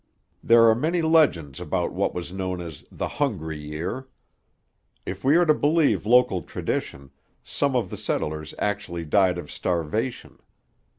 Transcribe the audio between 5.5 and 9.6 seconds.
believe local tradition, some of the settlers actually died of